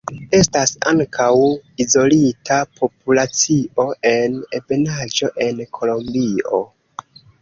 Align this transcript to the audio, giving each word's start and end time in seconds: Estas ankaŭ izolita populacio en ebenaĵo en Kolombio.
Estas 0.35 0.71
ankaŭ 0.91 1.27
izolita 1.83 2.57
populacio 2.79 3.85
en 4.13 4.41
ebenaĵo 4.61 5.31
en 5.49 5.63
Kolombio. 5.81 6.65